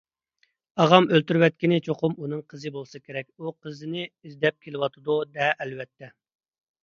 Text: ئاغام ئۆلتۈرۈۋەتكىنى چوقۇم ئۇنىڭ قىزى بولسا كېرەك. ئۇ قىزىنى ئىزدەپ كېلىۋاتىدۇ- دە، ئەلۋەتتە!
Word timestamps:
ئاغام 0.83 1.07
ئۆلتۈرۈۋەتكىنى 1.15 1.77
چوقۇم 1.87 2.15
ئۇنىڭ 2.23 2.39
قىزى 2.53 2.71
بولسا 2.79 3.01
كېرەك. 3.09 3.29
ئۇ 3.43 3.53
قىزىنى 3.67 4.05
ئىزدەپ 4.29 4.59
كېلىۋاتىدۇ- 4.69 5.19
دە، 5.37 5.51
ئەلۋەتتە! 5.65 6.11